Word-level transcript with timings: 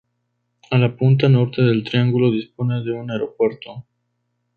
A 0.71 0.79
la 0.79 0.97
punta 0.97 1.29
norte 1.29 1.61
del 1.61 1.83
triángulo 1.83 2.31
dispone 2.31 2.83
de 2.83 2.91
un 2.91 3.11
aeropuerto. 3.11 3.85